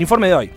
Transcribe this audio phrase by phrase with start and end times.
[0.00, 0.50] El informe de hoy,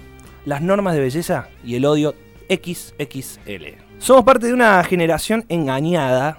[0.45, 2.15] las normas de belleza y el odio
[2.49, 3.75] XXL.
[3.97, 6.37] Somos parte de una generación engañada,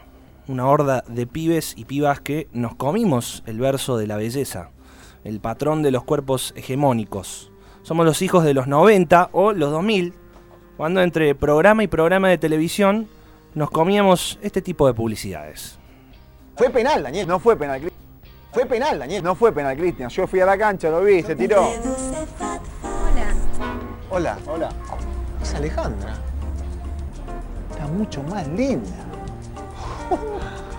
[0.49, 4.71] una horda de pibes y pibas que nos comimos el verso de la belleza,
[5.23, 7.53] el patrón de los cuerpos hegemónicos.
[7.83, 10.15] Somos los hijos de los 90 o los 2000,
[10.79, 13.07] cuando entre programa y programa de televisión
[13.55, 15.79] nos comíamos este tipo de publicidades.
[16.57, 17.29] Fue penal, Daniel.
[17.29, 17.83] No fue penal.
[18.51, 19.23] Fue penal, Daniel.
[19.23, 20.09] No fue penal, Cristian.
[20.09, 21.69] Yo fui a la cancha, lo vi, se tiró.
[24.17, 24.39] Hola.
[24.47, 24.69] Hola.
[25.43, 26.15] Es Alejandra.
[27.69, 28.89] Está mucho más linda.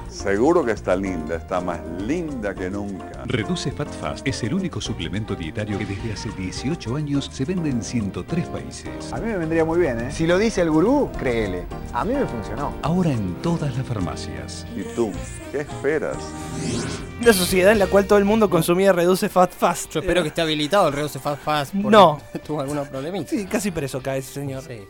[0.08, 3.26] Seguro que está linda, está más linda que nunca.
[3.26, 7.70] Reduce Fat Fast es el único suplemento dietario que desde hace 18 años se vende
[7.72, 9.12] en 103 países.
[9.12, 10.12] A mí me vendría muy bien, ¿eh?
[10.14, 11.66] Si lo dice el gurú, créele.
[11.92, 12.72] A mí me funcionó.
[12.84, 14.66] Ahora en todas las farmacias.
[14.78, 15.12] ¿Y tú?
[15.52, 16.16] ¿Qué esperas?
[17.22, 19.92] Una sociedad en la cual todo el mundo consumía Reduce Fat Fast.
[19.94, 21.74] Yo espero que esté habilitado el Reduce Fast Fast.
[21.74, 22.22] porque No.
[22.46, 23.30] Tuvo alguna problemita.
[23.30, 24.62] Sí, casi preso cae ese señor.
[24.64, 24.82] Sí.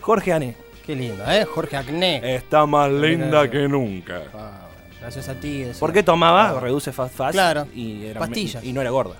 [0.00, 0.56] Jorge Ané.
[0.84, 1.44] Qué lindo, ¿eh?
[1.44, 2.34] Jorge Acné.
[2.34, 4.22] Está más linda que nunca.
[4.34, 4.66] Ah,
[5.00, 5.58] gracias a ti.
[5.62, 5.78] decía.
[5.80, 7.32] ¿Por qué tomaba Reduce Fast Fast?
[7.32, 7.66] Claro.
[7.74, 8.64] Y era Pastillas.
[8.64, 9.14] Y no era gorda.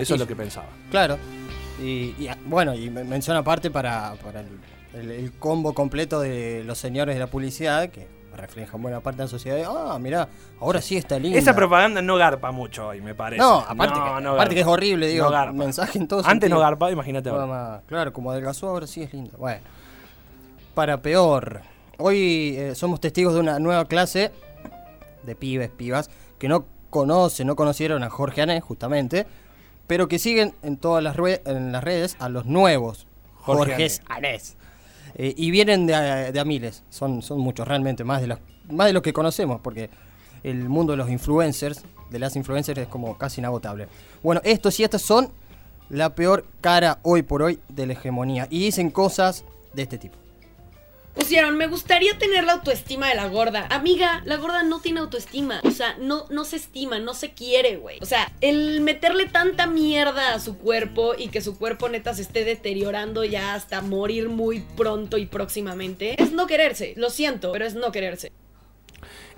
[0.00, 0.68] Eso es lo que pensaba.
[0.90, 1.18] Claro.
[1.82, 4.48] Y, y, ah, bueno, y me- menciona aparte para, para el,
[4.94, 9.24] el- el combo completo de los señores de la publicidad que reflejan buena parte de
[9.24, 9.62] la sociedad.
[9.68, 10.28] Ah, mirá,
[10.60, 11.38] ahora sí está linda.
[11.38, 13.40] Esa propaganda no garpa mucho hoy, me parece.
[13.42, 14.54] No, aparte, No, que, no aparte garpa.
[14.54, 15.52] que es horrible, digo, No garpa.
[15.52, 17.82] mensaje en todo Antes no garpaba, imagínate ahora.
[17.86, 19.36] Claro, como adelgazó ahora sí es lindo.
[19.38, 19.60] Bueno,
[20.74, 21.60] para peor.
[21.98, 24.32] Hoy eh, somos testigos de una nueva clase
[25.22, 26.08] de pibes, pibas,
[26.38, 29.26] que no conocen, no conocieron a Jorge Ané, justamente,
[29.86, 34.02] pero que siguen en todas las, rue- en las redes a los nuevos Jorge Jorges
[34.08, 34.56] Anés.
[35.14, 38.38] Eh, y vienen de a, de a miles, son, son muchos realmente, más de, los,
[38.70, 39.90] más de los que conocemos, porque
[40.42, 43.88] el mundo de los influencers, de las influencers, es como casi inagotable.
[44.22, 45.30] Bueno, estos y estas son
[45.90, 48.46] la peor cara hoy por hoy de la hegemonía.
[48.50, 49.44] Y dicen cosas
[49.74, 50.16] de este tipo.
[51.14, 53.66] Pusieron, me gustaría tener la autoestima de la gorda.
[53.70, 55.60] Amiga, la gorda no tiene autoestima.
[55.64, 57.98] O sea, no, no se estima, no se quiere, güey.
[58.00, 62.22] O sea, el meterle tanta mierda a su cuerpo y que su cuerpo neta se
[62.22, 66.94] esté deteriorando ya hasta morir muy pronto y próximamente, es no quererse.
[66.96, 68.32] Lo siento, pero es no quererse.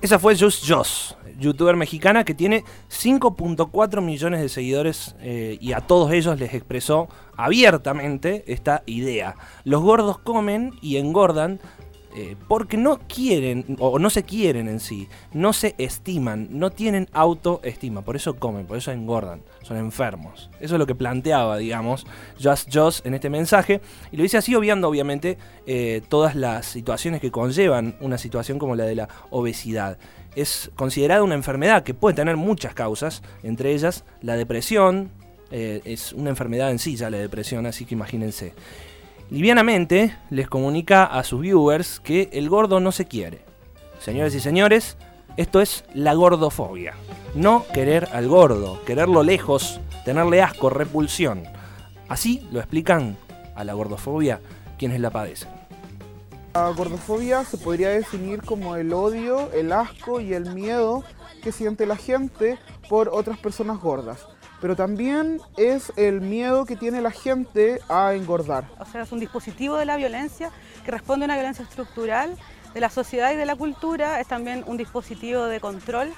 [0.03, 5.81] Esa fue Just Joss, youtuber mexicana que tiene 5.4 millones de seguidores eh, y a
[5.81, 9.37] todos ellos les expresó abiertamente esta idea.
[9.63, 11.61] Los gordos comen y engordan
[12.15, 17.09] eh, porque no quieren o no se quieren en sí, no se estiman, no tienen
[17.13, 20.51] autoestima, por eso comen, por eso engordan, son enfermos.
[20.61, 22.07] Eso es lo que planteaba, digamos,
[22.43, 23.81] Just Joss en este mensaje
[24.11, 28.77] y lo dice así obviando obviamente eh, todas las situaciones que conllevan una situación como
[28.77, 29.97] la de la obesidad.
[30.37, 35.11] Es considerada una enfermedad que puede tener muchas causas, entre ellas la depresión,
[35.51, 38.55] eh, es una enfermedad en sí ya la depresión, así que imagínense.
[39.33, 43.43] Livianamente les comunica a sus viewers que el gordo no se quiere.
[43.99, 44.99] Señores y señores,
[45.39, 46.93] esto es la gordofobia.
[47.35, 51.45] No querer al gordo, quererlo lejos, tenerle asco, repulsión.
[52.11, 53.17] Así lo explican
[53.55, 54.39] a la gordofobia
[54.77, 55.49] quienes la padecen.
[56.53, 61.05] La gordofobia se podría definir como el odio, el asco y el miedo
[61.43, 64.27] que siente la gente por otras personas gordas.
[64.63, 68.65] Pero también es el miedo que tiene la gente a engordar.
[68.79, 70.53] O sea, es un dispositivo de la violencia
[70.85, 72.37] que responde a una violencia estructural
[72.73, 74.21] de la sociedad y de la cultura.
[74.21, 76.13] Es también un dispositivo de control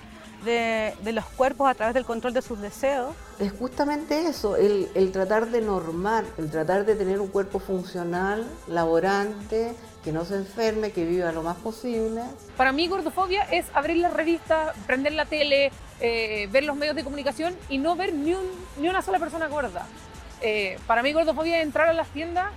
[0.44, 3.14] de, de los cuerpos a través del control de sus deseos.
[3.38, 8.46] Es justamente eso, el, el tratar de normar, el tratar de tener un cuerpo funcional,
[8.68, 12.20] laborante, que no se enferme, que viva lo más posible.
[12.58, 15.72] Para mí gordofobia es abrir la revista, prender la tele,
[16.06, 19.46] eh, ver los medios de comunicación y no ver ni, un- ni una sola persona
[19.48, 19.86] gorda.
[20.42, 22.48] Eh, para mí gordofobia es entrar a las tiendas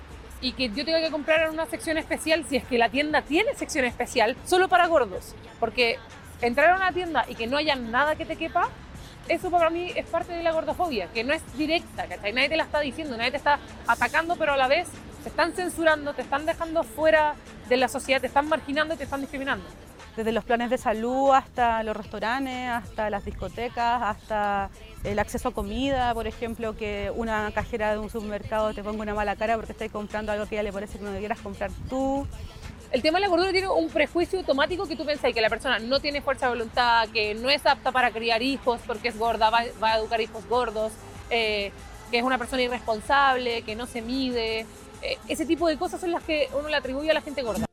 [0.41, 3.21] y que yo tenga que comprar en una sección especial si es que la tienda
[3.21, 5.33] tiene sección especial solo para gordos.
[5.61, 5.97] Porque
[6.41, 8.67] entrar a una tienda y que no haya nada que te quepa,
[9.29, 12.33] eso para mí es parte de la gordofobia, que no es directa, ¿cachai?
[12.33, 14.87] Nadie te la está diciendo, nadie te está atacando, pero a la vez
[15.23, 17.35] te están censurando, te están dejando fuera
[17.69, 19.65] de la sociedad, te están marginando y te están discriminando.
[20.17, 24.71] Desde los planes de salud hasta los restaurantes, hasta las discotecas, hasta
[25.03, 29.13] el acceso a comida, por ejemplo, que una cajera de un supermercado te ponga una
[29.13, 31.69] mala cara porque estás comprando algo que a ella le parece que no debieras comprar
[31.87, 32.25] tú.
[32.91, 35.77] El tema de la gordura tiene un prejuicio automático que tú pensás que la persona
[35.77, 39.51] no tiene fuerza de voluntad, que no es apta para criar hijos porque es gorda,
[39.51, 40.93] va, va a educar hijos gordos,
[41.29, 41.71] eh,
[42.09, 44.61] que es una persona irresponsable, que no se mide.
[45.03, 47.67] Eh, ese tipo de cosas son las que uno le atribuye a la gente gorda.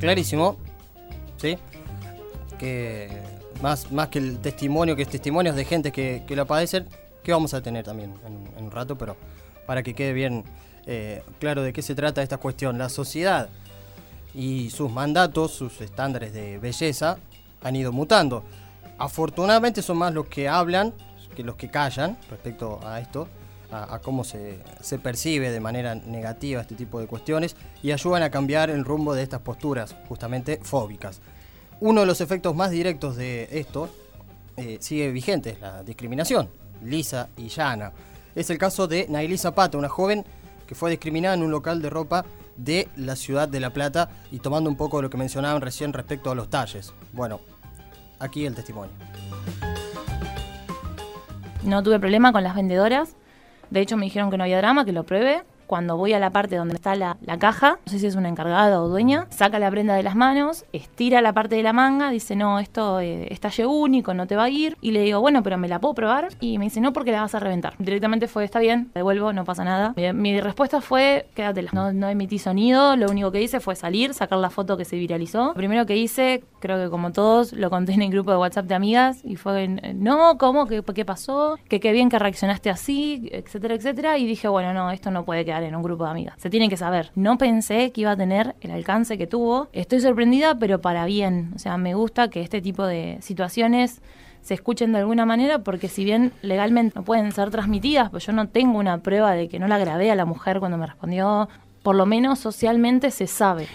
[0.00, 0.56] Clarísimo,
[1.36, 1.58] ¿sí?
[2.58, 3.22] Que
[3.62, 6.88] más, más que el testimonio, que es testimonios de gente que, que la padecen,
[7.22, 9.16] que vamos a tener también en, en un rato, pero
[9.66, 10.44] para que quede bien
[10.86, 12.78] eh, claro de qué se trata esta cuestión.
[12.78, 13.48] La sociedad
[14.34, 17.18] y sus mandatos, sus estándares de belleza
[17.62, 18.42] han ido mutando.
[18.98, 20.94] Afortunadamente son más los que hablan
[21.36, 23.28] que los que callan respecto a esto,
[23.72, 28.30] a, cómo se, se percibe de manera negativa este tipo de cuestiones y ayudan a
[28.30, 31.20] cambiar el rumbo de estas posturas, justamente fóbicas.
[31.80, 33.88] Uno de los efectos más directos de esto
[34.56, 36.50] eh, sigue vigente, es la discriminación,
[36.84, 37.92] lisa y llana.
[38.34, 40.24] Es el caso de Nailí Zapata, una joven
[40.66, 42.24] que fue discriminada en un local de ropa
[42.56, 45.92] de la ciudad de La Plata y tomando un poco de lo que mencionaban recién
[45.92, 46.92] respecto a los talles.
[47.12, 47.40] Bueno,
[48.18, 48.92] aquí el testimonio.
[51.64, 53.16] No tuve problema con las vendedoras.
[53.70, 55.42] De hecho, me dijeron que no había drama, que lo pruebe.
[55.66, 58.28] Cuando voy a la parte donde está la, la caja, no sé si es una
[58.28, 62.10] encargada o dueña, saca la prenda de las manos, estira la parte de la manga,
[62.10, 64.76] dice, no, esto eh, es único, no te va a ir.
[64.80, 66.26] Y le digo, bueno, pero ¿me la puedo probar?
[66.40, 67.74] Y me dice, no, porque la vas a reventar.
[67.78, 69.94] Directamente fue, está bien, devuelvo, no pasa nada.
[69.96, 71.70] Mi, mi respuesta fue, quédatela.
[71.72, 74.96] No, no emití sonido, lo único que hice fue salir, sacar la foto que se
[74.96, 75.50] viralizó.
[75.50, 78.66] Lo primero que hice, creo que como todos, lo conté en el grupo de WhatsApp
[78.66, 80.66] de amigas y fue, no, ¿cómo?
[80.66, 81.58] ¿Qué, qué pasó?
[81.68, 84.18] Que qué bien que reaccionaste así, etcétera, etcétera.
[84.18, 86.34] Y dije, bueno, no, esto no puede quedar en un grupo de amigas.
[86.38, 87.10] Se tiene que saber.
[87.14, 89.68] No pensé que iba a tener el alcance que tuvo.
[89.72, 91.52] Estoy sorprendida, pero para bien.
[91.56, 94.02] O sea, me gusta que este tipo de situaciones
[94.42, 98.32] se escuchen de alguna manera porque si bien legalmente no pueden ser transmitidas, pues yo
[98.32, 101.48] no tengo una prueba de que no la grabé a la mujer cuando me respondió,
[101.82, 103.68] por lo menos socialmente se sabe.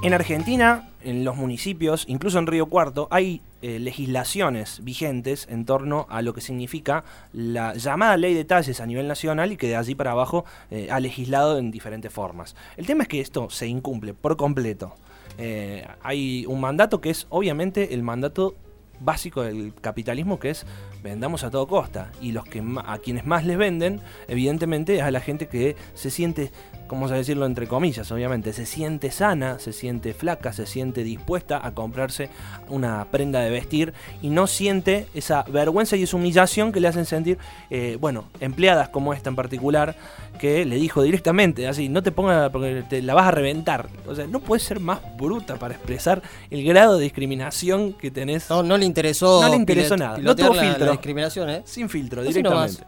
[0.00, 6.06] En Argentina, en los municipios, incluso en Río Cuarto, hay eh, legislaciones vigentes en torno
[6.08, 7.02] a lo que significa
[7.32, 10.86] la llamada ley de talles a nivel nacional y que de allí para abajo eh,
[10.92, 12.54] ha legislado en diferentes formas.
[12.76, 14.94] El tema es que esto se incumple por completo.
[15.36, 18.54] Eh, hay un mandato que es obviamente el mandato
[19.00, 20.66] básico del capitalismo que es
[21.02, 25.10] vendamos a todo costa y los que a quienes más les venden evidentemente es a
[25.12, 26.50] la gente que se siente
[26.90, 31.64] vamos a decirlo entre comillas obviamente se siente sana se siente flaca se siente dispuesta
[31.64, 32.30] a comprarse
[32.68, 33.92] una prenda de vestir
[34.22, 37.38] y no siente esa vergüenza y esa humillación que le hacen sentir
[37.70, 39.96] eh, bueno empleadas como esta en particular
[40.38, 44.14] que le dijo directamente así no te pongas porque te la vas a reventar o
[44.14, 48.62] sea no puedes ser más bruta para expresar el grado de discriminación que tenés No,
[48.62, 49.42] no le interesó.
[49.42, 50.18] no le interesó nada.
[50.18, 50.86] No tuvo la- filtro.
[50.86, 51.62] La discriminación, ¿eh?
[51.64, 52.82] Sin filtro, directamente.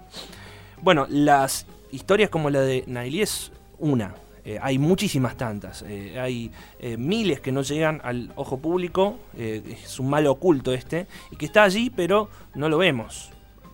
[0.82, 4.14] Bueno, las historias como la de Nailí es una.
[4.44, 5.84] Eh, hay muchísimas tantas.
[5.86, 9.18] Eh, hay eh, miles que no llegan al ojo público.
[9.36, 11.06] es un mal oculto este.
[11.30, 13.30] Y que está allí, pero no lo vemos.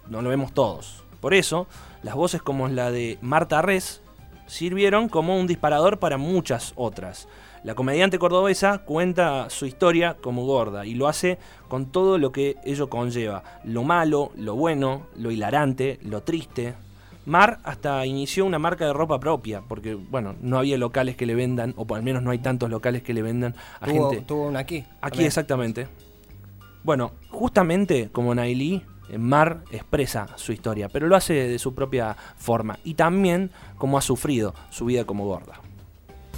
[0.08, 1.04] No lo vemos todos.
[1.20, 1.66] Por eso,
[2.02, 4.02] las voces como la de Marta Res
[4.46, 7.28] sirvieron como un disparador para muchas otras.
[7.64, 11.38] La comediante cordobesa cuenta su historia como gorda y lo hace
[11.68, 13.42] con todo lo que ello conlleva.
[13.64, 16.74] Lo malo, lo bueno, lo hilarante, lo triste.
[17.26, 21.34] Mar hasta inició una marca de ropa propia, porque bueno, no había locales que le
[21.34, 24.24] vendan, o por al menos no hay tantos locales que le vendan a Tuvo, gente.
[24.24, 24.78] tuvo una aquí.
[25.00, 25.26] Aquí también.
[25.26, 25.88] exactamente.
[26.84, 32.16] Bueno, justamente como Nailí, eh, Mar expresa su historia, pero lo hace de su propia
[32.36, 35.60] forma y también como ha sufrido su vida como gorda.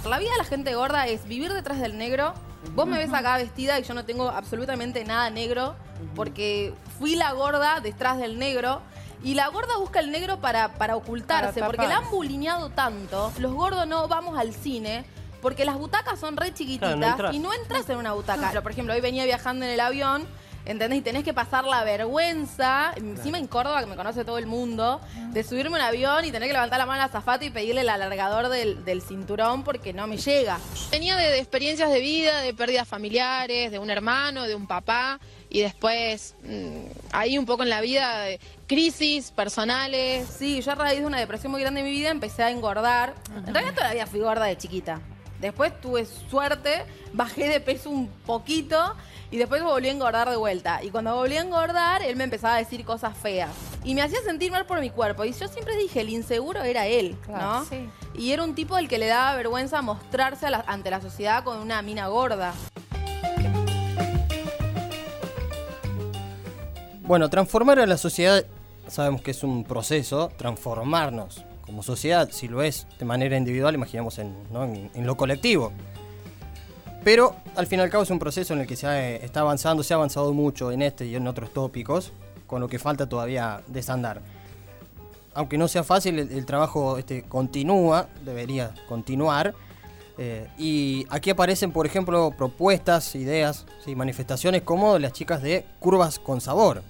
[0.07, 2.33] La vida de la gente gorda es vivir detrás del negro.
[2.73, 5.75] Vos me ves acá vestida y yo no tengo absolutamente nada negro
[6.15, 8.81] porque fui la gorda detrás del negro.
[9.23, 13.31] Y la gorda busca el negro para, para ocultarse, Para porque la han bulineado tanto.
[13.37, 15.03] Los gordos no vamos al cine
[15.41, 17.33] porque las butacas son re chiquititas Claro, no entras.
[17.35, 18.47] y no entras en una butaca.
[18.49, 20.25] Pero, por ejemplo, hoy venía viajando en el avión,
[20.65, 20.99] ¿entendés?
[20.99, 24.99] Y tenés que pasar la vergüenza, encima en Córdoba, que me conoce todo el mundo,
[25.31, 27.49] de subirme a un avión y tener que levantar la mano a la azafata y
[27.49, 30.59] pedirle el alargador del, del cinturón porque no me llega.
[30.91, 35.19] Venía de, de experiencias de vida, de pérdidas familiares, de un hermano, de un papá,
[35.49, 40.27] y después mm, ahí un poco en la vida, de crisis personales.
[40.29, 43.15] Sí, yo a raíz de una depresión muy grande en mi vida empecé a engordar.
[43.35, 45.01] En realidad toda la vida fui gorda de chiquita.
[45.41, 48.95] Después tuve suerte, bajé de peso un poquito
[49.31, 50.83] y después volví a engordar de vuelta.
[50.83, 53.49] Y cuando volví a engordar, él me empezaba a decir cosas feas.
[53.83, 55.25] Y me hacía sentir mal por mi cuerpo.
[55.25, 57.65] Y yo siempre dije, el inseguro era él, Claro, ¿no?
[57.65, 57.89] sí.
[58.13, 61.43] Y era un tipo al que le daba vergüenza mostrarse a la- ante la sociedad
[61.43, 62.53] con una mina gorda.
[67.01, 68.45] Bueno, transformar a la sociedad,
[68.89, 74.17] sabemos que es un proceso, transformarnos como sociedad, si lo es de manera individual, imaginemos
[74.19, 74.63] en, ¿no?
[74.63, 75.71] en- en lo colectivo.
[77.03, 79.41] Pero al fin y al cabo es un proceso en el que se ha- está
[79.41, 82.11] avanzando, se ha avanzado mucho en este y en otros tópicos,
[82.47, 84.21] con lo que falta todavía desandar.
[85.35, 89.53] Aunque no sea fácil, el, el trabajo este, continúa, debería continuar.
[90.17, 93.95] Eh, y aquí aparecen, por ejemplo, propuestas, ideas, ¿sí?
[93.95, 96.81] manifestaciones como las chicas de Curvas con Sabor,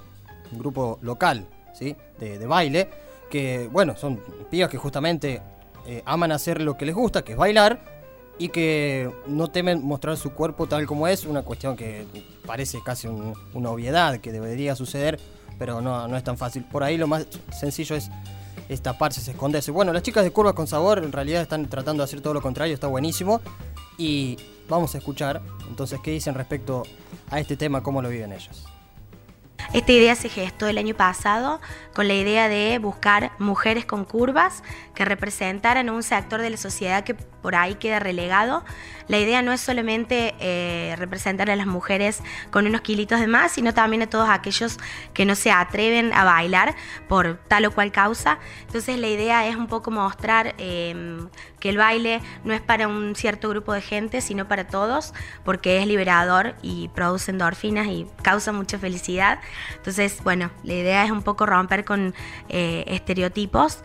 [0.52, 1.46] un grupo local
[1.80, 2.90] de, baile,
[3.30, 5.42] que, bueno, son pibas que justamente
[5.88, 8.00] eh, aman hacer lo que les gusta, que es bailar,
[8.38, 12.06] y que no temen mostrar su cuerpo tal como es, una cuestión que
[12.46, 15.20] parece casi un- una obviedad que debería suceder,
[15.58, 16.64] pero no, no es tan fácil.
[16.64, 18.10] Por ahí lo más sencillo es,
[18.70, 19.72] es taparse, es esconderse.
[19.72, 22.42] Bueno, las chicas de Curvas con Sabor en realidad están tratando de hacer todo lo
[22.42, 23.42] contrario, está buenísimo.
[23.98, 24.38] Y
[24.70, 26.84] vamos a escuchar entonces qué dicen respecto
[27.30, 28.64] a este tema, cómo lo viven ellos.
[29.72, 31.62] Esta idea se gestó el año pasado
[31.94, 34.64] con la idea de buscar mujeres con curvas
[34.96, 38.66] que representaran un sector de la sociedad que por ahí queda relegado.
[39.08, 43.52] La idea no es solamente eh, representar a las mujeres con unos kilitos de más,
[43.52, 44.80] sino también a todos aquellos
[45.14, 46.76] que no se atreven a bailar
[47.08, 48.40] por tal o cual causa.
[48.62, 51.20] Entonces la idea es un poco mostrar eh,
[51.60, 55.14] que el baile no es para un cierto grupo de gente, sino para todos,
[55.44, 59.40] porque es liberador y produce endorfinas y causa mucha felicidad.
[59.76, 62.14] Entonces, bueno, la idea es un poco romper con
[62.50, 63.84] eh, estereotipos.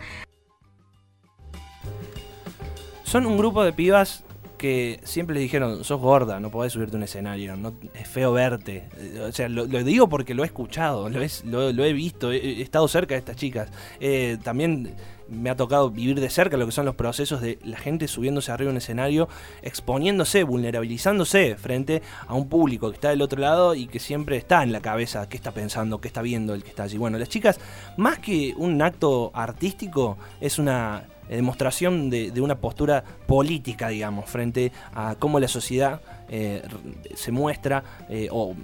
[3.04, 4.24] Son un grupo de pibas
[4.64, 8.32] que siempre les dijeron, sos gorda, no podés subirte a un escenario, no, es feo
[8.32, 8.88] verte.
[9.20, 13.18] O sea, lo, digo porque lo he escuchado, lo, he visto, he, estado cerca de
[13.18, 13.68] estas chicas.
[14.00, 14.94] Eh, también
[15.28, 18.52] me ha tocado vivir de cerca lo que son los procesos de la gente subiéndose
[18.52, 19.28] arriba de un escenario,
[19.60, 24.62] exponiéndose, vulnerabilizándose frente a un público que está del otro lado y que siempre está
[24.62, 26.96] en la cabeza qué está pensando, qué está viendo el que está allí.
[26.96, 27.60] Bueno, las chicas,
[27.98, 34.72] más que un acto artístico, es una demostración de, de una postura política, digamos, frente
[34.94, 36.62] a cómo la sociedad eh,
[37.14, 38.54] se muestra eh, o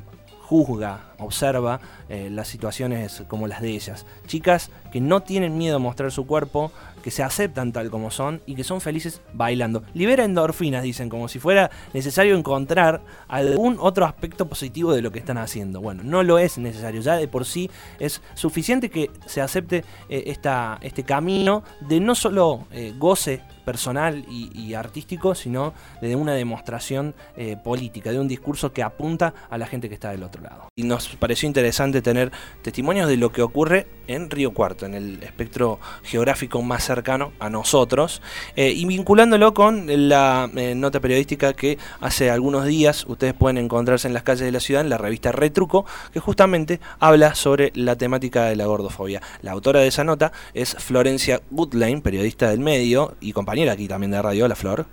[0.50, 4.04] juzga, observa eh, las situaciones como las de ellas.
[4.26, 6.72] Chicas que no tienen miedo a mostrar su cuerpo,
[7.02, 9.82] que se aceptan tal como son y que son felices bailando.
[9.94, 15.18] Libera endorfinas, dicen, como si fuera necesario encontrar algún otro aspecto positivo de lo que
[15.18, 15.80] están haciendo.
[15.80, 20.24] Bueno, no lo es necesario, ya de por sí es suficiente que se acepte eh,
[20.26, 27.14] esta, este camino de no solo eh, goce personal y, artístico, sino de una demostración
[27.36, 30.66] eh, política, de un discurso que apunta a la gente que está del otro lado.
[30.74, 35.22] Y nos pareció interesante tener testimonios de lo que ocurre en Río Cuarto, en el
[35.22, 38.22] espectro geográfico más cercano a nosotros,
[38.56, 44.08] eh, y vinculándolo con la eh, nota periodística que hace algunos días ustedes pueden encontrarse
[44.08, 47.94] en las calles de la ciudad, en la revista Retruco, que justamente habla sobre la
[47.94, 49.22] temática de la gordofobia.
[49.42, 54.10] La autora de esa nota es Florencia Goodlane, periodista del medio y compañera aquí también
[54.10, 54.44] de radio.
[54.44, 54.86] Hola, Flor.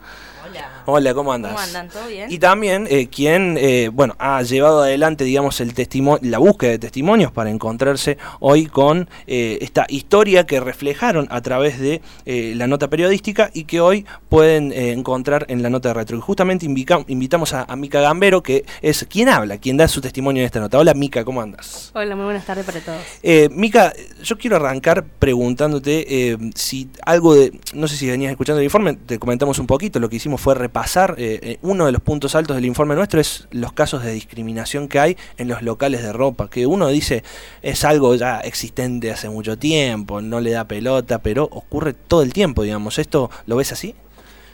[0.58, 0.72] Hola.
[0.90, 1.52] Hola, ¿cómo andas?
[1.52, 1.90] ¿Cómo andan?
[1.90, 2.32] ¿Todo bien?
[2.32, 6.80] Y también eh, quien, eh, bueno, ha llevado adelante, digamos, el testimo- la búsqueda de
[6.80, 12.68] testimonios para encontrarse hoy con eh, esta historia que reflejaron a través de eh, la
[12.68, 16.18] nota periodística y que hoy pueden eh, encontrar en la nota de retro.
[16.18, 20.42] Y justamente invitamos a, a Mica Gambero, que es quien habla, quien da su testimonio
[20.42, 20.78] en esta nota.
[20.80, 21.92] Hola, Mica, ¿cómo andas?
[21.94, 23.02] Hola, muy buenas tardes para todos.
[23.24, 28.60] Eh, Mica, yo quiero arrancar preguntándote eh, si algo de, no sé si venías escuchando
[28.60, 31.92] el informe, te comentamos un poquito, lo que hicimos fue repasar, eh, eh, uno de
[31.92, 35.62] los puntos altos del informe nuestro es los casos de discriminación que hay en los
[35.62, 37.24] locales de ropa, que uno dice
[37.62, 42.34] es algo ya existente hace mucho tiempo, no le da pelota, pero ocurre todo el
[42.34, 43.96] tiempo, digamos, ¿esto lo ves así?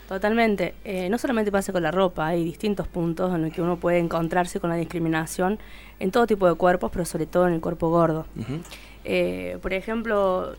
[0.08, 0.76] Totalmente.
[0.84, 4.00] Eh, no solamente pasa con la ropa, hay distintos puntos en los que uno puede
[4.00, 5.58] encontrarse con la discriminación
[6.00, 8.26] en todo tipo de cuerpos, pero sobre todo en el cuerpo gordo.
[9.06, 10.54] Eh, por ejemplo,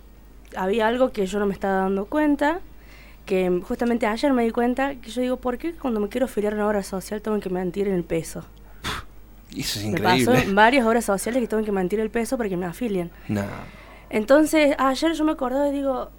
[0.56, 2.60] había algo que yo no me estaba dando cuenta,
[3.26, 6.52] que justamente ayer me di cuenta, que yo digo, ¿por qué cuando me quiero afiliar
[6.52, 8.44] a una obra social tengo que mentir en el peso?
[9.56, 10.42] Eso es Me pasó increíble.
[10.42, 13.10] en varias obras sociales que tengo que mentir el peso para que me afilien.
[13.28, 13.44] No.
[14.10, 16.10] Entonces, ayer yo me acordé y digo,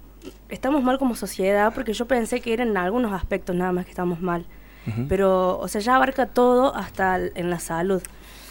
[0.48, 4.20] estamos mal como sociedad porque yo pensé que eran algunos aspectos nada más que estamos
[4.20, 4.46] mal.
[4.86, 5.06] Ujú.
[5.08, 8.02] Pero, o sea, ya abarca todo hasta en la salud.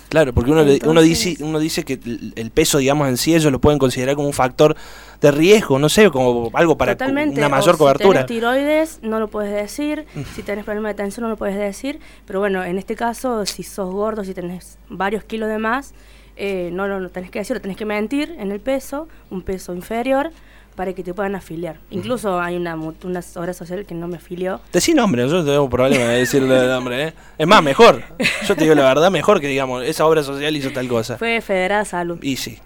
[0.09, 1.99] Claro, porque uno, le- uno, Entonces- dice, uno dice que
[2.35, 4.75] el peso, digamos, en sí ellos lo pueden considerar como un factor
[5.21, 7.39] de riesgo, no sé, como algo para Totalmente.
[7.39, 8.21] una mayor o cobertura.
[8.21, 10.05] Si tenés tiroides, no lo puedes decir.
[10.35, 11.99] Si tenés problema de tensión, no lo puedes decir.
[12.27, 15.93] Pero bueno, en este caso, si sos gordo, si tenés varios kilos de más,
[16.37, 19.73] eh, no lo tenés que decir, lo tenés que mentir en el peso, un peso
[19.73, 20.31] inferior,
[20.75, 21.77] para que te puedan afiliar.
[21.89, 24.61] Incluso hay una, una obra social que no me afilió.
[24.71, 27.13] Decí nombre, yo no tengo problema de decirle el nombre, ¿eh?
[27.37, 28.03] Es más, mejor.
[28.47, 31.17] Yo te digo la verdad, mejor que digamos, esa obra social hizo tal cosa.
[31.17, 32.19] Fue Federada Salud.
[32.21, 32.59] Y sí.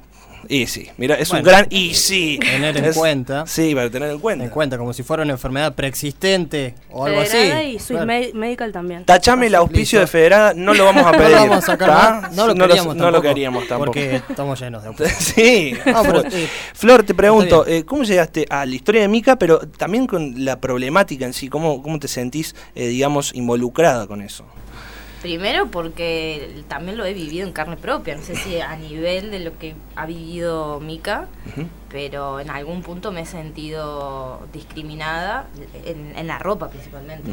[0.47, 2.39] Y sí, mira, es un gran y sí.
[2.41, 3.45] Tener en Es- cuenta.
[3.45, 4.43] Sí, para tener en cuenta.
[4.45, 7.67] En cuenta, como si fuera una enfermedad preexistente o algo Federada así.
[7.67, 8.05] y Swiss Claro.
[8.05, 9.05] Me- Medical también.
[9.05, 11.31] Tachame el auspicio de Federada, no lo vamos a No pedir.
[11.31, 12.31] lo vamos a sacar.
[12.33, 13.85] No lo no queríamos no lo tampoco, queríamos tampoco.
[13.91, 15.73] Porque estamos llenos de Sí.
[15.85, 19.37] No, pero, Flor, eh, Flor, te pregunto, eh, ¿cómo llegaste a la historia de Mica,
[19.37, 21.49] pero también con la problemática en sí?
[21.49, 24.45] ¿Cómo, cómo te sentís, eh, digamos, involucrada con eso?
[25.21, 29.39] Primero porque también lo he vivido en carne propia, no sé si a nivel de
[29.41, 31.27] lo que ha vivido Mika,
[31.89, 35.47] pero en algún punto me he sentido discriminada
[35.85, 37.31] en, en la ropa principalmente.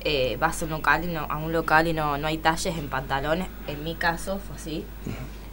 [0.00, 2.76] Eh, vas a un local y no, a un local y no, no hay talles
[2.76, 4.84] en pantalones, en mi caso fue así.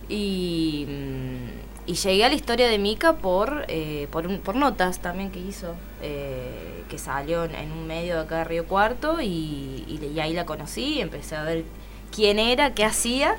[0.10, 5.00] Y, mm, y llegué a la historia de Mika por, eh, por, un- por notas
[5.00, 5.76] también que hizo,
[6.08, 10.20] eh, que salió en, en un medio de acá de Río Cuarto y, y, y
[10.20, 11.64] ahí la conocí, empecé a ver
[12.12, 13.36] quién era, qué hacía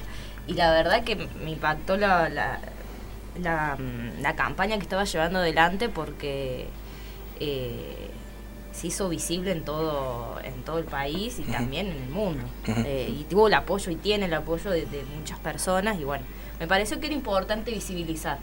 [0.49, 2.59] y la verdad que me impactó la, la,
[3.41, 6.67] la, mm, la campaña que estaba llevando adelante porque
[7.39, 8.11] eh,
[8.73, 12.45] se hizo visible en todo, en todo el país y también en el mundo.
[12.67, 16.25] Eh, y tuvo el apoyo y tiene el apoyo de, de muchas personas y bueno,
[16.59, 18.39] me pareció que era importante visibilizar.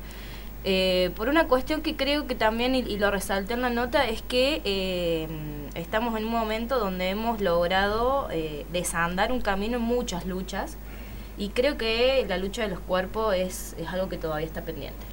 [0.66, 4.22] Eh, por una cuestión que creo que también, y, lo resalté en la nota, es
[4.22, 5.28] que eh,
[5.76, 10.78] estamos en un momento donde hemos logrado eh, desandar un camino en muchas luchas
[11.38, 15.06] y creo que la lucha de los cuerpos es, es algo que todavía está pendiente.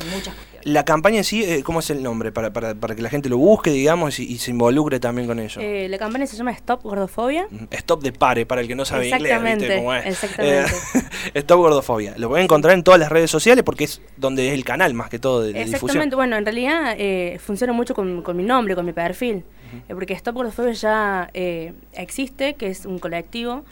[0.00, 0.34] En muchas
[0.64, 2.32] La campaña en sí, eh, ¿cómo es el nombre?
[2.32, 5.38] Para, para, para que la gente lo busque, digamos, y, y se involucre también con
[5.38, 5.60] ello.
[5.60, 7.46] Eh, la campaña se llama Stop Gordofobia.
[7.70, 10.06] Stop de pare, para el que no sabe inglés, ¿viste Exactamente, cómo es?
[10.06, 10.72] exactamente.
[10.94, 11.02] Eh,
[11.40, 12.14] Stop Gordofobia.
[12.16, 15.10] Lo pueden encontrar en todas las redes sociales porque es donde es el canal más
[15.10, 15.74] que todo de, de difusión.
[15.82, 19.44] Exactamente, bueno, en realidad eh, funciona mucho con, con mi nombre, con mi perfil,
[19.88, 23.64] Eh, porque Stop Gordofobia ya eh, existe, que es un colectivo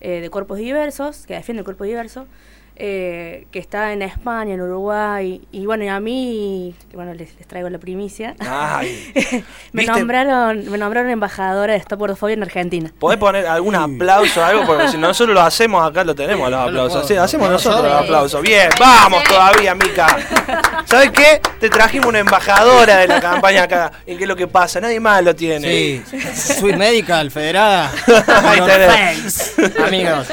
[0.00, 2.26] de cuerpos diversos, que defiende el cuerpo diverso,
[2.80, 7.34] eh, que está en España, en Uruguay, y bueno, y a mí, que bueno, les,
[7.36, 9.12] les traigo la primicia, Ay,
[9.72, 9.98] me, ¿viste?
[9.98, 12.92] nombraron, me nombraron embajadora de Stop Gordofobia en Argentina.
[13.00, 14.64] ¿Podés poner algún aplauso o algo?
[14.64, 17.08] Porque si nosotros lo hacemos acá, lo tenemos los aplausos.
[17.08, 18.42] Sí, hacemos nosotros los aplausos.
[18.42, 20.06] Bien, vamos todavía, Mica.
[20.84, 21.40] ¿Sabes qué?
[21.58, 23.90] Te trajimos una embajadora de la campaña acá.
[24.06, 24.80] ¿Y qué es lo que pasa?
[24.80, 25.68] Nadie más lo tiene.
[25.68, 27.90] Sí, Swiss Medical, Federada.
[28.26, 29.54] Ahí tenés.
[29.84, 30.28] amigos.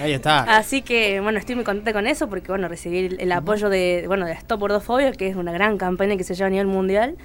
[0.00, 0.40] Ahí está.
[0.56, 4.04] Así que, bueno, estoy muy contenta con eso porque, bueno, recibí el, el apoyo de,
[4.06, 7.16] bueno, de Stop Gordofobia, que es una gran campaña que se lleva a nivel mundial.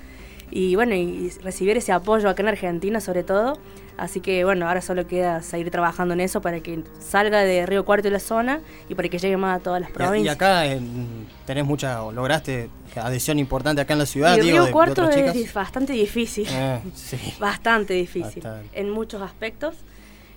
[0.52, 3.58] Y, bueno, y recibir ese apoyo acá en Argentina, sobre todo.
[3.98, 7.86] Así que, bueno, ahora solo queda seguir trabajando en eso para que salga de Río
[7.86, 8.60] Cuarto y la zona
[8.90, 10.36] y para que llegue más a todas las Y, y provincias.
[10.36, 14.62] acá en- tenés mucha, o lograste adhesión importante acá en la ciudad, Y digo, Río
[14.64, 16.46] de- de, Cuarto otras es bastante difícil.
[16.50, 17.18] Eh, sí.
[17.40, 18.44] Bastante difícil.
[18.44, 18.80] Bastante.
[18.80, 19.76] En muchos aspectos.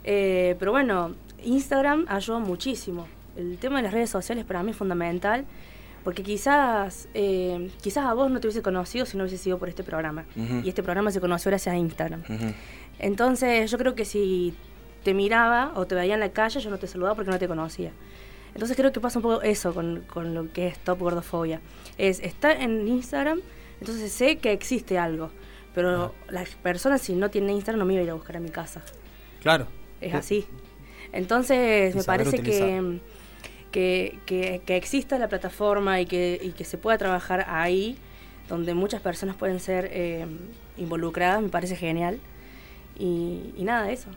[0.05, 3.07] Eh, pero bueno, Instagram ayudó muchísimo.
[3.37, 5.45] El tema de las redes sociales para mí es fundamental.
[6.05, 9.69] Porque quizás, eh, quizás a vos no te hubiese conocido si no hubiese sido por
[9.69, 10.25] este programa.
[10.65, 12.23] Y este programa se conoció gracias a Instagram.
[12.99, 14.55] Entonces yo creo que si
[15.05, 17.49] te miraba o te veía en la calle, yo no te saludaba porque no te
[17.49, 17.93] conocía.
[18.55, 21.61] Entonces creo que pasa un poco eso con, con lo que es Top Gordofobia.
[21.99, 23.41] Es, está en Instagram,
[23.81, 25.31] entonces sé que existe algo.
[25.75, 28.41] Pero las personas si no tienen Instagram no me iba a ir a buscar a
[28.41, 28.83] mi casa.
[29.41, 29.67] Claro.
[30.01, 30.47] Es así.
[31.13, 33.01] Entonces me parece que,
[33.71, 37.97] que, que, que exista la plataforma y que, y que se pueda trabajar ahí,
[38.49, 40.27] donde muchas personas pueden ser eh,
[40.77, 42.21] involucradas, me parece genial.
[42.99, 44.09] Y, y nada, eso.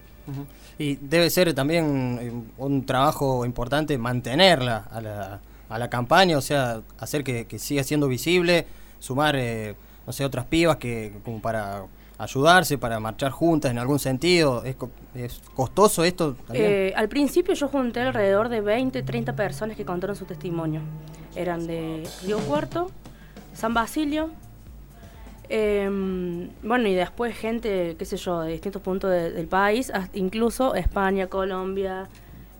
[0.77, 6.41] Y debe ser también eh, un trabajo importante mantenerla a la, a la campaña, o
[6.41, 8.65] sea, hacer que, que siga siendo visible,
[8.99, 9.75] sumar, eh,
[10.05, 11.83] no sé, otras pibas que como para
[12.23, 14.63] ayudarse, para marchar juntas en algún sentido.
[14.63, 14.75] ¿Es,
[15.15, 16.35] es costoso esto?
[16.53, 20.81] Eh, al principio yo junté alrededor de 20, 30 personas que contaron su testimonio.
[21.35, 22.91] Eran de Río Cuarto,
[23.53, 24.29] San Basilio,
[25.49, 30.75] em, bueno, y después gente, qué sé yo, de distintos puntos de- del país, incluso
[30.75, 32.07] España, Colombia,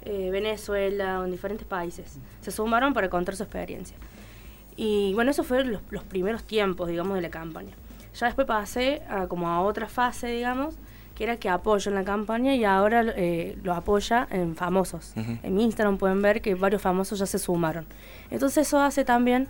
[0.04, 2.18] eh, Venezuela, en diferentes países.
[2.42, 3.96] Se sumaron para contar su experiencia.
[4.76, 7.74] Y bueno, eso fueron los primeros tiempos, digamos, de la campaña.
[8.14, 10.76] Ya después pasé a, como a otra fase, digamos,
[11.16, 15.14] que era que apoyo en la campaña y ahora eh, lo apoya en famosos.
[15.16, 17.86] En mi Instagram pueden ver que varios famosos ya se sumaron.
[18.30, 19.48] Entonces eso hace también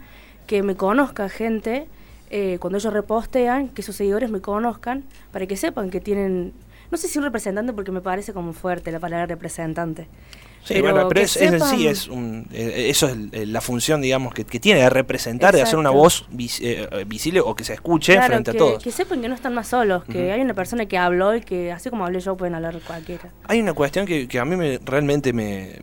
[0.48, 1.88] que me conozca gente,
[2.30, 6.54] eh, cuando ellos repostean, que sus seguidores me conozcan, para que sepan que tienen,
[6.92, 10.08] no sé si un representante porque me parece como fuerte la palabra representante.
[10.64, 14.00] Sí, bueno, pero es, es en sí es un, eh, eso es el- la función,
[14.02, 17.56] digamos, que, que tiene de representar, de hacer una voz vis- eh, eh, visible o
[17.56, 18.84] que se escuche Claro, frente que, a todos.
[18.84, 21.72] que sepan que no están más solos, que hay una persona que habló y que
[21.72, 23.30] así como hablé yo pueden hablar cualquiera.
[23.48, 25.80] Hay una cuestión que, que a mí me, realmente me,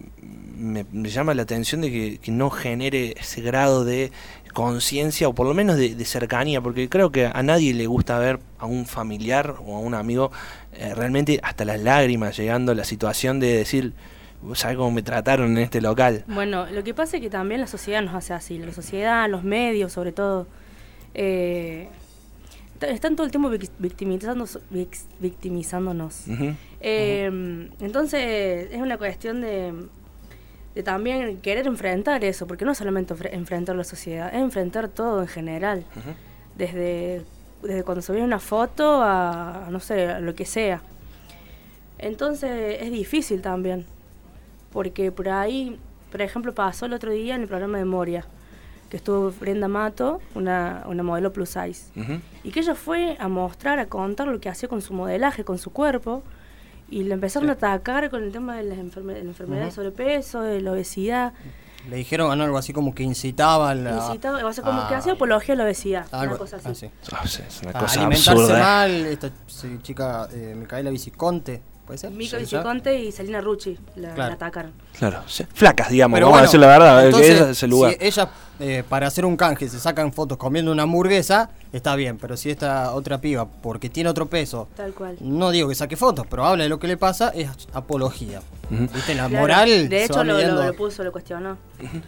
[0.56, 4.12] me, me llama la atención de que, que no genere ese grado de
[4.54, 8.18] conciencia o por lo menos de, de cercanía, porque creo que a nadie le gusta
[8.18, 10.30] ver a un familiar o a un amigo
[10.72, 13.92] eh, realmente hasta las lágrimas llegando a la situación de decir,
[14.55, 16.24] ¿sabes cómo me trataron en este local?
[16.29, 19.42] Bueno, lo que pasa es que también la sociedad nos hace así, la sociedad, los
[19.44, 20.46] medios sobre todo,
[21.14, 21.88] eh,
[22.81, 24.61] están todo el tiempo vic- victimizándonos.
[24.70, 26.24] vic- victimizándonos.
[26.81, 29.72] Eh, Entonces es una cuestión de,
[30.77, 35.22] de también querer enfrentar eso, porque no solamente enfre- enfrentar la sociedad, es enfrentar todo
[35.22, 35.85] en general,
[36.57, 37.22] desde,
[37.62, 40.81] desde cuando subís una foto a, no sé, a lo que sea.
[41.98, 43.85] Entonces es difícil también,
[44.72, 45.78] porque por ahí,
[46.11, 48.24] por ejemplo, pasó el otro día en el programa de Moria,
[48.90, 51.90] que estuvo Brenda Mato, una, una modelo plus size.
[52.44, 55.59] Y que ella fue a mostrar, a contar lo que hacía con su modelaje, con
[55.59, 56.22] su cuerpo,
[56.90, 59.70] y le empezaron a atacar con el tema de las enferme- de la enfermedad de
[59.72, 61.35] sobrepeso, de la obesidad.
[61.90, 64.94] Le dijeron algo así como que incitaba a la, Incitaba- o sea, como a- que
[64.94, 66.66] hacía apología a la obesidad, algo- una cosa así.
[66.68, 66.90] ah, sí.
[67.12, 68.57] Ah, sí, es una a cosa alimentarse absurda.
[68.59, 68.62] ¿eh?
[68.62, 72.11] mal, esta sí, chica eh, Micaela Viciconte, ¿puede ser?
[72.11, 72.44] Mica ¿Ella?
[72.59, 74.29] Viciconte y Salina Rucci la, Claro.
[74.29, 74.72] la atacaron.
[74.98, 75.22] Claro,
[75.55, 77.92] flacas, digamos, Pero vamos a bueno, decir la verdad, que entonces, ese es el lugar.
[77.92, 78.29] Si ella,
[78.61, 82.50] eh, para hacer un canje, se sacan fotos comiendo una hamburguesa, está bien, pero si
[82.50, 85.16] esta otra piba, porque tiene otro peso, Tal cual.
[85.20, 88.40] no digo que saque fotos, pero habla de lo que le pasa, es apología.
[88.70, 89.14] ¿Viste?
[89.14, 89.88] La Claro, moral.
[89.88, 91.57] De hecho, lo, lo puso, lo cuestionó.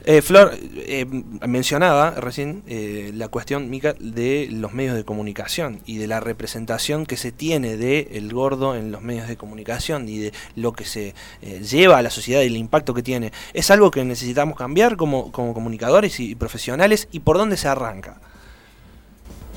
[0.05, 1.07] Eh, Flor, eh,
[1.47, 7.07] mencionaba recién eh, la cuestión, Mica, de los medios de comunicación y de la representación
[7.07, 10.85] que se tiene de el gordo en los medios de comunicación y de lo que
[10.85, 13.33] se eh, lleva a la sociedad y el impacto que tiene.
[13.55, 18.21] ¿Es algo que necesitamos cambiar como, como comunicadores y profesionales y por dónde se arranca?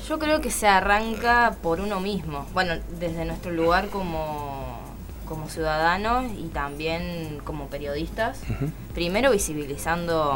[0.08, 2.46] Yo creo que se arranca por uno mismo.
[2.52, 4.78] Bueno, desde nuestro lugar como,
[5.26, 8.40] como ciudadanos y también como periodistas.
[8.92, 10.34] Primero visibilizando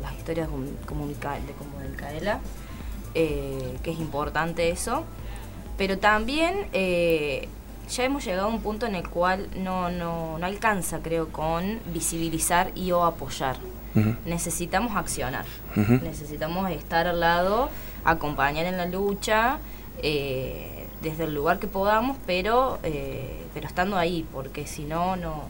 [0.00, 2.38] las historias com- comunica- de como de Micaela,
[3.14, 5.04] eh, que es importante eso.
[5.76, 7.48] Pero también eh,
[7.90, 11.80] ya hemos llegado a un punto en el cual no, no, no alcanza, creo, con
[11.92, 13.56] visibilizar y o apoyar.
[14.26, 15.44] Necesitamos accionar.
[15.76, 17.70] Necesitamos estar al lado,
[18.04, 19.58] acompañar en la lucha,
[20.02, 25.44] eh, desde el lugar que podamos, pero, eh, pero estando ahí, porque si no, no,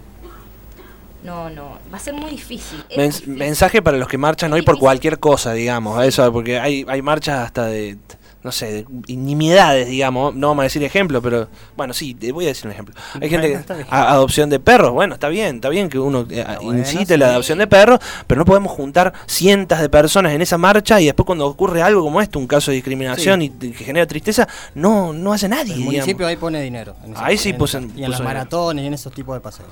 [1.25, 2.85] no, no, va a ser muy difícil.
[2.89, 3.37] Es Mens- difícil.
[3.37, 7.41] mensaje para los que marchan hoy por cualquier cosa, digamos, eso, porque hay, hay marchas
[7.41, 7.97] hasta de,
[8.43, 12.45] no sé, de nimiedades, digamos, no vamos a decir ejemplo, pero bueno, sí, te voy
[12.45, 12.95] a decir un ejemplo.
[13.21, 16.45] Hay gente que, a- adopción de perros, bueno, está bien, está bien que uno eh,
[16.63, 20.57] bueno, incite la adopción de perros, pero no podemos juntar cientos de personas en esa
[20.57, 24.07] marcha y después cuando ocurre algo como esto, un caso de discriminación y que genera
[24.07, 25.95] tristeza, no, no hace nadie, El digamos.
[25.95, 26.95] municipio ahí pone dinero.
[27.17, 28.25] Ahí sí en- pusen- Y en puso las dinero.
[28.25, 29.69] maratones y en esos tipos de paseos.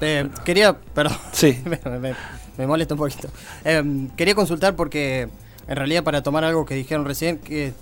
[0.00, 1.16] Eh, quería, perdón.
[1.32, 1.58] Sí.
[1.64, 2.14] me, me-
[2.56, 3.28] me molesta un poquito.
[3.64, 5.28] Eh, quería consultar porque
[5.66, 7.72] en realidad para tomar algo que dijeron recién, que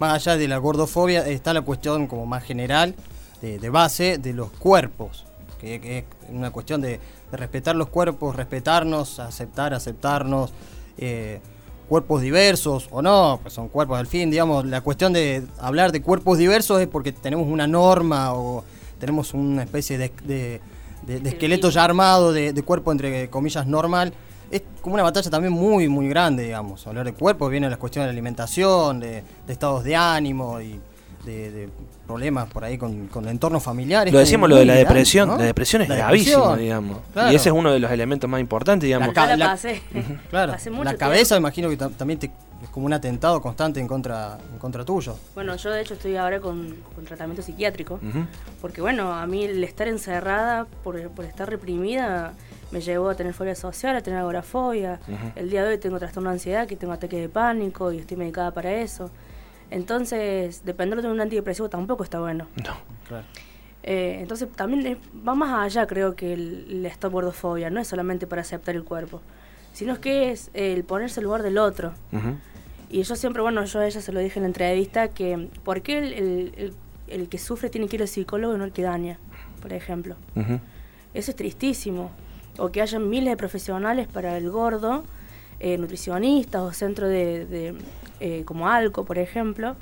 [0.00, 2.94] más allá de la gordofobia está la cuestión como más general,
[3.40, 5.26] de, de base, de los cuerpos.
[5.60, 6.98] Que, que es una cuestión de,
[7.30, 10.52] de respetar los cuerpos, respetarnos, aceptar, aceptarnos.
[10.98, 11.40] eh,
[11.88, 16.00] cuerpos diversos o no, pues son cuerpos al fin, digamos, la cuestión de hablar de
[16.00, 18.62] cuerpos diversos es porque tenemos una norma o
[19.00, 20.60] tenemos una especie de, de-
[21.28, 24.12] esqueleto ya armado, de, de cuerpo entre comillas normal.
[24.50, 26.86] Es como una batalla también muy, muy grande, digamos.
[26.86, 30.80] Hablar de cuerpos viene las cuestiones de alimentación, de, de estados de ánimo y
[31.24, 31.68] de, de
[32.06, 34.12] problemas por ahí con, con entornos familiares.
[34.12, 35.36] Lo decíamos lo de la grande, depresión, ¿no?
[35.36, 36.58] la depresión es La gravísima, depresión.
[36.58, 36.98] digamos.
[37.12, 37.32] Claro.
[37.32, 39.14] Y ese es uno de los elementos más importantes, digamos.
[39.14, 39.82] la la- pasé.
[40.30, 40.98] Claro, mucho la tiempo.
[40.98, 42.30] cabeza imagino que ta- también te-
[42.62, 45.16] es como un atentado constante en contra, en contra tuyo.
[45.34, 48.00] Bueno, yo de hecho estoy ahora con, con tratamiento psiquiátrico.
[48.60, 52.32] Porque bueno, a mí el estar encerrada por, por estar reprimida
[52.72, 55.00] me llevó a tener fobia social, a tener agorafobia.
[55.08, 55.32] Ujú.
[55.36, 58.16] El día de hoy tengo trastorno de ansiedad, que tengo ataques de pánico y estoy
[58.16, 59.10] medicada para eso.
[59.70, 62.46] Entonces, depender de un antidepresivo tampoco está bueno.
[62.56, 62.74] No.
[63.06, 63.24] Claro.
[63.82, 67.70] Eh, entonces, también es- va más allá, creo que el, el stop gordofobia.
[67.70, 69.22] No es solamente para aceptar el cuerpo,
[69.72, 71.92] sino es que es el ponerse en lugar del otro.
[72.90, 75.80] Y yo siempre, bueno, yo a ella se lo dije en la entrevista, que ¿por
[75.82, 76.74] qué el, el- el-
[77.08, 79.18] el que sufre tiene que ir al psicólogo y no el que daña,
[79.62, 80.16] por ejemplo?
[81.14, 82.10] Eso es tristísimo.
[82.60, 85.04] O que haya miles de profesionales para el gordo,
[85.58, 87.74] eh, nutricionistas o centro de, de,
[88.20, 89.76] eh, como Alco, por ejemplo.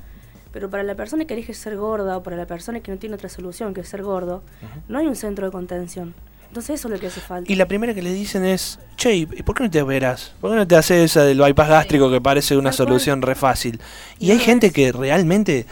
[0.52, 3.14] Pero para la persona que elige ser gorda o para la persona que no tiene
[3.16, 4.42] otra solución que ser gordo,
[4.88, 6.14] no hay un centro de contención.
[6.48, 7.52] Entonces eso es lo que hace falta.
[7.52, 10.32] Y la primera que le dicen es, che, ¿y por qué no te operas?
[10.40, 13.80] ¿Por qué no te haces esa del bypass gástrico que parece una solución re fácil?
[14.18, 15.66] Y hay gente que realmente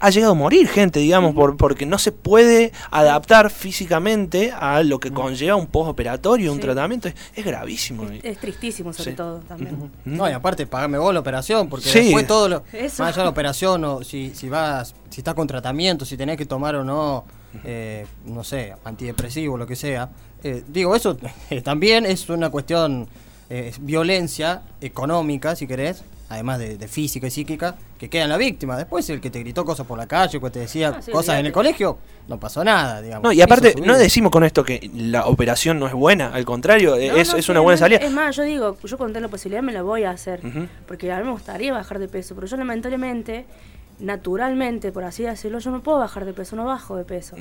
[0.00, 4.98] ha llegado a morir gente, digamos, por, porque no se puede adaptar físicamente a lo
[5.00, 6.62] que conlleva un postoperatorio, un Sí.
[6.62, 7.08] tratamiento.
[7.08, 8.04] Es, es gravísimo.
[8.22, 9.16] Es tristísimo sobre Sí.
[9.16, 9.90] todo también.
[10.04, 11.98] No, y aparte, pagame vos la operación, porque Sí.
[12.00, 12.64] después todo lo.
[12.72, 13.02] Eso.
[13.02, 16.36] Más allá de la operación, o si, si vas, si estás con tratamiento, si tenés
[16.38, 17.24] que tomar o no,
[17.64, 20.08] eh, no sé, antidepresivo, lo que sea.
[20.42, 21.16] eh, digo, eso
[21.50, 23.06] eh, también es una cuestión,
[23.50, 28.36] eh, violencia económica, si querés, además de, de física y psíquica, que queda en la
[28.36, 28.76] víctima.
[28.76, 31.38] Después el que te gritó cosas por la calle, que te decía Ah, sí, cosas
[31.40, 33.24] en el colegio, no pasó nada, digamos.
[33.24, 36.90] No, y aparte, no decimos con esto que la operación no es buena, al contrario,
[36.90, 37.98] No, es, no, es una buena salida.
[37.98, 40.40] Es más, yo digo, yo tengo la posibilidad me la voy a hacer.
[40.86, 43.46] Porque a mí me gustaría bajar de peso, pero yo lamentablemente,
[43.98, 47.36] naturalmente, por así decirlo, yo no puedo bajar de peso, no bajo de peso.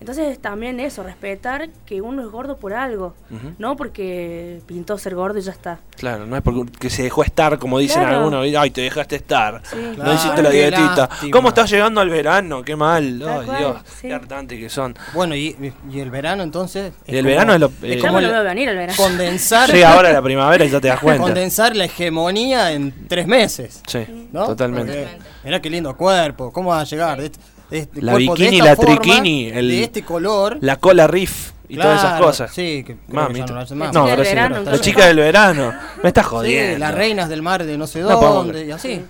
[0.00, 3.54] Entonces también eso, respetar que uno es gordo por algo, Ujú.
[3.58, 5.80] no porque pintó ser gordo y ya está.
[5.96, 8.18] Claro, no es porque se dejó estar, como dicen Claro.
[8.18, 9.60] algunos, y, ay, te dejaste estar.
[9.64, 9.76] Sí.
[9.76, 10.14] No Claro.
[10.14, 11.08] hiciste la dietita.
[11.32, 12.62] ¿Cómo estás llegando al verano?
[12.62, 13.20] Qué mal.
[13.26, 14.06] Ay, cual, Dios, sí.
[14.08, 14.96] qué hartante que son.
[15.14, 16.92] Bueno, y, y el verano entonces.
[17.06, 18.96] Y el verano es lo- eh, Ya como lo el- veo venir el verano.
[18.96, 19.68] condensar.
[19.72, 21.22] Llega ahora la primavera y ya te das cuenta.
[21.22, 23.82] Condensar la hegemonía en tres meses.
[23.86, 24.46] Sí, ¿no?
[24.46, 24.92] totalmente.
[24.92, 26.52] Porque, mirá qué lindo cuerpo.
[26.52, 27.20] ¿Cómo va a llegar?
[27.20, 27.32] De
[27.70, 30.58] este- de este La cuerpo de bikini, esta la forma, triquini, el- de este color.
[30.60, 32.52] La cola riff y todas esas cosas.
[32.54, 33.92] Sí, que Mami, no hacen más.
[33.92, 35.74] no, La chica verano, La chica del verano.
[36.02, 36.78] Me estás Sí, jodiendo.
[36.78, 39.02] las reinas del mar de no sé dónde y así.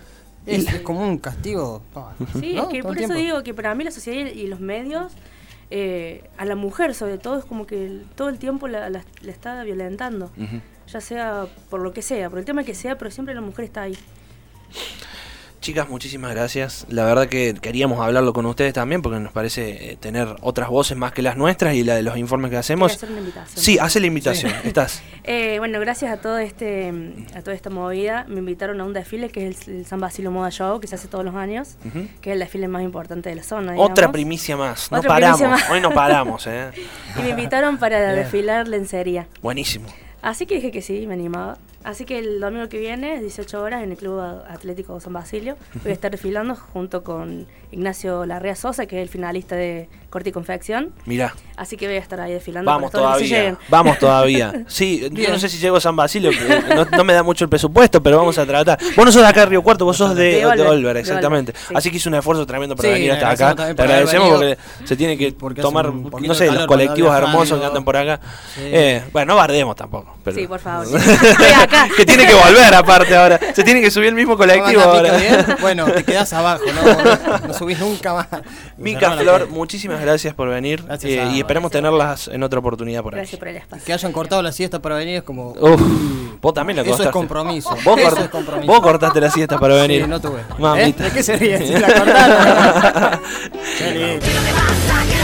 [0.47, 1.83] Es, es como un castigo.
[2.41, 2.63] Sí, ¿no?
[2.63, 3.15] es que por eso tiempo.
[3.15, 5.13] digo que para mí la sociedad y los medios,
[5.71, 9.05] eh, a la mujer sobre todo, es como que el- todo el tiempo la, la-
[9.21, 10.31] la está violentando.
[10.91, 13.67] Ya sea por lo que sea, por el tema que sea, pero siempre la mujer
[13.67, 13.99] está ahí.
[15.61, 16.87] Chicas, muchísimas gracias.
[16.89, 20.97] La verdad que queríamos hablarlo con ustedes también porque nos parece eh, tener otras voces
[20.97, 22.93] más que las nuestras y la de los informes que hacemos.
[22.95, 23.63] hacer una invitación.
[23.65, 24.53] Sí, hace la invitación.
[24.65, 25.03] Estás.
[25.31, 26.91] Eh, bueno, gracias a todo este
[27.35, 30.31] a toda esta movida, me invitaron a un desfile que es el, el San Basilio
[30.31, 31.77] Moda Show, que se hace todos los años,
[32.23, 33.75] que es el desfile más importante de la zona.
[33.77, 34.91] Otra primicia más.
[34.91, 35.43] No Otra paramos.
[35.43, 35.69] más.
[35.71, 36.71] Hoy no paramos, ¿eh?
[37.19, 39.27] Y me invitaron para desfilar lencería.
[39.43, 39.87] Buenísimo.
[40.23, 41.59] Así que dije que sí, me animaba.
[41.89, 45.91] Así que el domingo que viene, 18 horas, en el Club Atlético San Basilio, voy
[45.91, 50.33] a estar desfilando junto con Ignacio Larrea Sosa, que es el finalista de Corte y
[50.33, 50.93] Confección.
[51.07, 51.35] Mirá.
[51.57, 52.71] Así que voy a estar ahí desfilando.
[52.71, 53.59] Vamos para todos los que sí todavía.
[53.71, 54.53] Vamos todavía.
[54.69, 56.31] Sí, yo no sé si llego a San Basilio,
[56.75, 58.79] no, no me da mucho el presupuesto, pero vamos a tratar.
[58.95, 61.01] Vos no sos de acá de Río Cuarto, vos sos de, De de Olver, de
[61.01, 61.53] exactamente.
[61.53, 61.75] Olver, sí.
[61.75, 63.75] Así que hizo un esfuerzo tremendo para Sí, venir hasta acá.
[63.75, 67.85] Te agradecemos porque se tiene que Porque tomar, no sé, los colectivos hermosos que andan
[67.85, 68.21] por acá.
[68.55, 68.61] Sí.
[68.65, 70.17] Eh, bueno, no bardemos tampoco.
[70.23, 70.37] Pero...
[70.37, 70.87] Sí, por favor.
[70.99, 71.78] Estoy acá.
[71.97, 73.39] que tiene que volver aparte ahora.
[73.55, 75.19] Se tiene que subir el mismo colectivo ¿Cómo anda, ahora.
[75.39, 75.57] Mica?
[75.61, 78.27] Bueno, te quedás abajo, no, no subís nunca más.
[78.77, 81.39] Mica Flor, muchísimas gracias por venir Gracias eh, a y vos.
[81.39, 83.21] esperemos tenerlas en otra oportunidad por ahí.
[83.21, 83.85] Gracias por el espacio.
[83.85, 85.51] Que hayan cortado la siesta para venir es como.
[85.51, 85.81] Uf,
[86.41, 87.09] vos también la Eso cortaste.
[87.09, 87.71] es compromiso.
[87.85, 88.67] Vos, Eso cort- es compromiso.
[88.73, 90.03] vos cortaste la siesta para venir.
[90.03, 90.41] Sí, no tuve.
[90.59, 91.05] Mamita.
[91.07, 91.09] ¿Eh?
[91.09, 91.59] ¿De qué se ríe?
[91.67, 93.21] Si la cortaron.